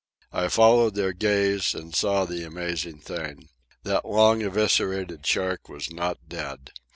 [0.31, 3.49] I followed their gaze and saw the amazing thing.
[3.83, 6.71] That long eviscerated shark was not dead.